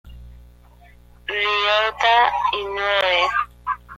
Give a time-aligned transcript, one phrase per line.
[1.27, 2.15] Ryota
[2.59, 3.23] Inoue